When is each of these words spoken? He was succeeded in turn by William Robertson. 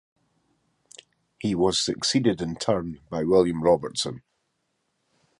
He 1.37 1.53
was 1.53 1.79
succeeded 1.79 2.41
in 2.41 2.55
turn 2.55 3.01
by 3.11 3.23
William 3.23 3.61
Robertson. 3.61 4.23